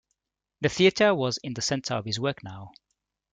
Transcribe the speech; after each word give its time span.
The 0.61 0.69
theatre 0.69 1.13
was 1.13 1.37
in 1.43 1.53
the 1.53 1.61
centre 1.61 1.93
of 1.93 2.05
his 2.05 2.19
work 2.19 2.43
now. 2.43 2.71